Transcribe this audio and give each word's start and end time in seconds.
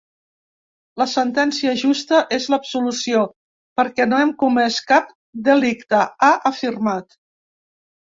La 1.01 1.05
sentència 1.11 1.73
justa 1.81 2.21
és 2.39 2.49
l’absolució 2.55 3.23
perquè 3.83 4.09
no 4.11 4.25
hem 4.25 4.35
comès 4.43 4.83
cap 4.95 5.15
delicte, 5.53 6.05
ha 6.31 6.35
afirmat. 6.55 7.21